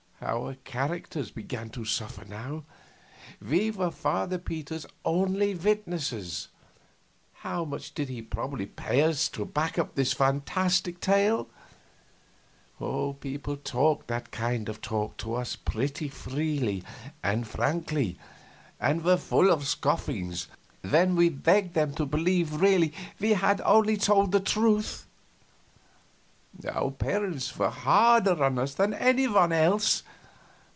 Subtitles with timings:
[0.23, 2.63] Our characters began to suffer now.
[3.41, 6.47] We were Father Peter's only witnesses;
[7.37, 11.47] how much did he probably pay us to back up his fantastic tale?
[13.19, 16.83] People talked that kind of talk to us pretty freely
[17.23, 18.19] and frankly,
[18.79, 20.47] and were full of scoffings
[20.87, 25.07] when we begged them to believe really we had told only the truth.
[26.69, 30.03] Our parents were harder on us than any one else.